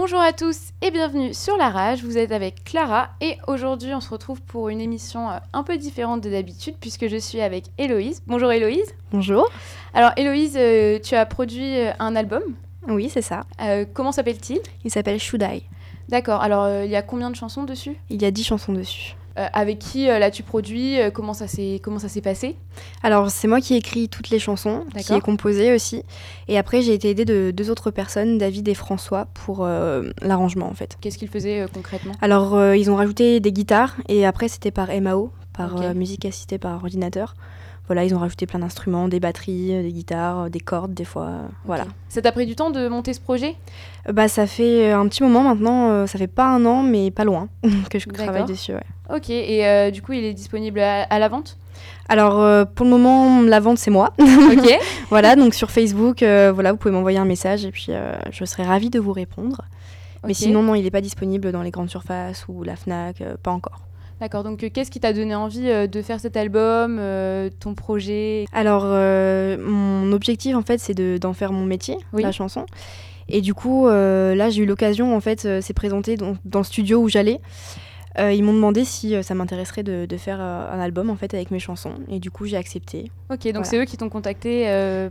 [0.00, 2.04] Bonjour à tous et bienvenue sur La Rage.
[2.04, 5.76] Vous êtes avec Clara et aujourd'hui on se retrouve pour une émission euh, un peu
[5.76, 8.22] différente de d'habitude puisque je suis avec Héloïse.
[8.28, 8.94] Bonjour Héloïse.
[9.10, 9.50] Bonjour.
[9.94, 12.42] Alors Héloïse, euh, tu as produit euh, un album.
[12.86, 13.40] Oui, c'est ça.
[13.60, 14.60] Euh, comment s'appelle-t-il?
[14.84, 15.64] Il s'appelle Shudai.
[16.08, 16.42] D'accord.
[16.42, 17.96] Alors il y a combien de chansons dessus?
[18.08, 19.16] Il y a 10 chansons dessus.
[19.38, 22.56] Euh, Avec qui euh, l'as-tu produit Euh, Comment ça s'est comment ça s'est passé?
[23.02, 26.02] Alors, c'est moi qui ai écrit toutes les chansons, qui ai composé aussi.
[26.48, 29.66] Et après, j'ai été aidée de deux autres personnes, David et François, pour
[30.22, 30.96] l'arrangement en fait.
[31.00, 32.12] Qu'est-ce qu'ils faisaient concrètement?
[32.20, 35.82] Alors, ils ont rajouté des guitares et après, c'était par MAO, par Ok.
[35.82, 37.34] euh, musique assistée par ordinateur.
[37.88, 41.04] Voilà, ils ont rajouté plein d'instruments, des batteries, euh, des guitares, euh, des cordes des
[41.04, 41.24] fois.
[41.26, 41.86] euh, Voilà.
[42.08, 43.56] Ça t'a pris du temps de monter ce projet?
[44.12, 47.48] Bah, ça fait un petit moment maintenant, ça fait pas un an, mais pas loin
[47.90, 48.72] que je travaille dessus.
[48.74, 49.16] ouais.
[49.16, 49.30] Ok.
[49.30, 51.56] Et euh, du coup il est disponible à, à la vente?
[52.10, 54.12] Alors, euh, pour le moment, la vente, c'est moi.
[54.18, 54.70] Ok.
[55.10, 57.88] Voilà, donc sur Facebook, euh, voilà, vous pouvez m'envoyer un message et puis
[58.30, 59.62] je serai ravie de vous répondre.
[60.26, 63.52] Mais sinon, non, il n'est pas disponible dans les grandes surfaces ou la FNAC, pas
[63.52, 63.80] encore.
[64.20, 64.42] D'accord.
[64.44, 68.46] Donc euh, qu'est-ce qui t'a donné envie euh, de faire cet album, euh, ton projet?
[68.52, 72.22] Alors, mon objectif, en fait, c'est de- d'en faire mon métier, Oui.
[72.22, 72.66] la chanson.
[73.28, 76.98] Et du coup, là, j'ai eu l'occasion, en fait, c'est présenté dans, dans le studio
[77.00, 77.40] où j'allais.
[78.18, 81.58] Ils m'ont demandé si ça m'intéresserait de, de faire un album, en fait, avec mes
[81.58, 81.92] chansons.
[82.08, 83.10] Et du coup, j'ai accepté.
[83.30, 83.44] Ok.
[83.44, 83.64] Donc Voilà.
[83.64, 84.62] c'est eux qui t'ont contacté.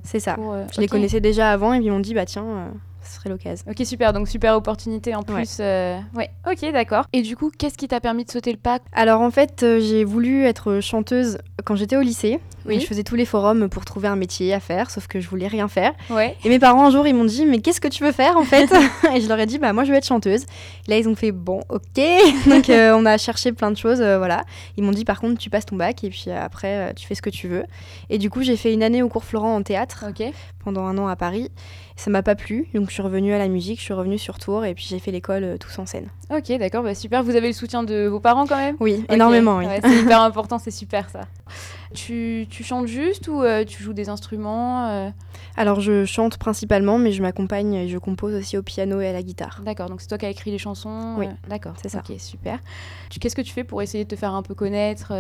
[0.04, 0.34] C'est ça.
[0.34, 2.72] pour, Je les connaissais déjà avant et ils m'ont dit, bah tiens,
[3.08, 3.66] ce serait l'occasion.
[3.70, 4.14] Ok, super.
[4.14, 5.58] Donc, super opportunité en plus.
[5.60, 7.06] euh, Ouais, ok, d'accord.
[7.14, 8.80] Et du coup, qu'est-ce qui t'a permis de sauter le pas?
[8.94, 12.40] Alors en fait, euh, j'ai voulu être chanteuse quand j'étais au lycée.
[12.66, 12.82] Oui.
[12.82, 15.48] Je faisais tous les forums pour trouver un métier à faire, sauf que je voulais
[15.48, 15.94] rien faire.
[16.10, 16.36] Ouais.
[16.44, 18.44] Et mes parents un jour, ils m'ont dit "Mais qu'est-ce que tu veux faire en
[18.44, 18.70] fait?
[19.16, 20.44] Et je leur ai dit "Bah moi je veux être chanteuse."
[20.88, 21.82] Et là ils ont fait "Bon, OK."
[22.50, 24.44] Donc euh, on a cherché plein de choses, euh, voilà.
[24.76, 27.16] Ils m'ont dit "Par contre, tu passes ton bac et puis après euh, tu fais
[27.16, 27.64] ce que tu veux."
[28.10, 30.04] Et du coup, j'ai fait une année au cours Florent en théâtre
[30.64, 31.50] pendant un an à Paris.
[31.96, 34.40] Ça m'a pas plu, donc je suis revenue à la musique, je suis revenue sur
[34.40, 36.08] Tours et puis j'ai fait l'école euh, tous en scène.
[36.31, 36.81] Ok, d'accord.
[36.81, 37.22] Bah, super.
[37.22, 38.76] Vous avez le soutien de vos parents quand même?
[38.80, 39.67] Oui, énormément, oui.
[39.67, 40.58] Ouais, c'est hyper important.
[40.58, 41.22] C'est super ça.
[41.94, 45.10] Tu, tu chantes juste ou euh, tu joues des instruments euh
[45.55, 49.14] Alors je chante principalement, mais je m'accompagne et je compose aussi au piano et à
[49.14, 49.61] la guitare.
[49.64, 49.89] D'accord.
[49.89, 51.73] Donc, c'est toi qui as écrit les chansons Oui, euh, D'accord.
[51.82, 51.99] c'est ça.
[52.08, 52.60] Ok, super.
[53.20, 55.14] Qu'est-ce que tu fais pour essayer de te faire un peu connaître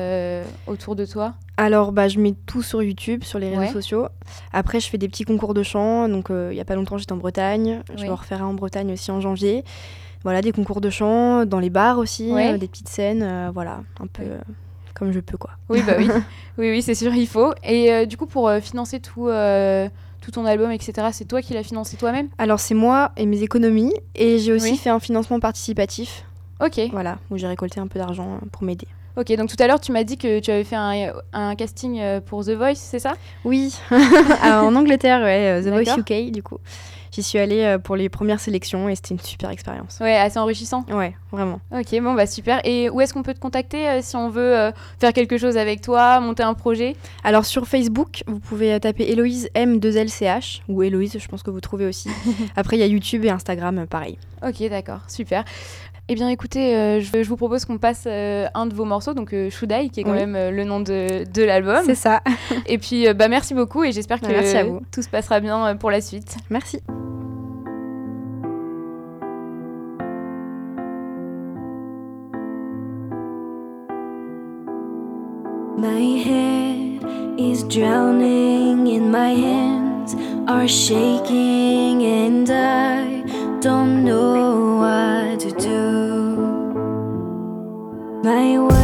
[0.67, 1.33] autour de toi?
[1.59, 3.67] Alors bah, je mets tout sur YouTube, sur les réseaux Ouais.
[3.67, 4.07] sociaux.
[4.53, 7.13] Après je fais des petits concours de chant, donc il y a pas longtemps j'étais
[7.13, 8.03] en Bretagne, je Oui.
[8.03, 9.63] vais en refaire un en Bretagne aussi en janvier.
[10.23, 12.57] Voilà, des concours de chant, dans les bars aussi, Ouais.
[12.57, 14.29] des petites scènes, voilà, un peu Oui.
[14.97, 15.51] Comme je peux quoi.
[15.69, 16.07] Oui, bah oui.
[16.57, 17.53] oui, oui, c'est sûr, il faut.
[17.63, 19.87] Et euh, du coup, pour euh, financer tout, euh,
[20.21, 22.29] tout ton album, etc., c'est toi qui l'as financé toi-même?
[22.37, 24.77] Alors c'est moi et mes économies, et j'ai aussi Oui.
[24.77, 26.23] fait un financement participatif,
[26.59, 26.79] Ok.
[26.91, 28.87] voilà, où j'ai récolté un peu d'argent pour m'aider.
[29.17, 31.99] Ok, donc tout à l'heure, tu m'as dit que tu avais fait un, un casting
[31.99, 33.13] euh, pour The Voice, c'est ça?
[33.43, 35.97] Oui, Ah, en Angleterre, ouais, euh, The Voice.
[35.97, 36.59] UK du coup.
[37.11, 39.97] J'y suis allée euh, pour les premières sélections et c'était une super expérience.
[40.01, 40.85] Ouais, assez enrichissant.
[40.91, 41.59] Ouais, vraiment.
[41.71, 42.61] Ok, bon, bah super.
[42.63, 45.57] Et où est-ce qu'on peut te contacter euh, si on veut euh, faire quelque chose
[45.57, 46.95] avec toi, monter un projet?
[47.23, 51.61] Alors sur Facebook, vous pouvez euh, taper Héloïse M2LCH ou Héloïse, je pense que vous
[51.61, 52.09] trouvez aussi.
[52.55, 54.19] Après, il y a YouTube et Instagram, euh, pareil.
[54.47, 55.43] Ok, d'accord, super.
[56.09, 59.13] Eh bien, écoutez, euh, je, je vous propose qu'on passe euh, un de vos morceaux,
[59.13, 60.19] donc euh, Shudai, qui est quand Oui.
[60.19, 61.81] même euh, le nom de, de l'album.
[61.85, 62.21] C'est ça.
[62.65, 64.79] Et puis, euh, bah, merci beaucoup et j'espère que Merci à vous.
[64.93, 66.37] tout se passera bien euh, pour la suite.
[66.49, 66.79] Merci.
[75.77, 77.03] My head
[77.37, 80.15] is drowning in my hands
[80.47, 83.23] are shaking and I
[83.61, 84.56] don't know
[88.27, 88.76] 怪我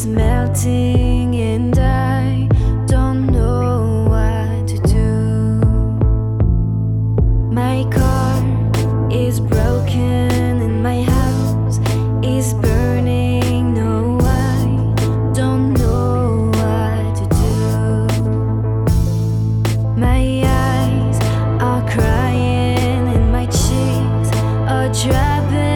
[0.00, 2.48] is melting and I
[2.86, 5.60] don't know what to do.
[7.52, 8.40] My car
[9.12, 11.78] is broken and my house
[12.22, 13.74] is burning.
[13.74, 14.64] No, I
[15.34, 18.06] don't know what to do.
[20.00, 21.18] My eyes
[21.60, 24.30] are crying and my cheeks
[24.66, 25.69] are dropping.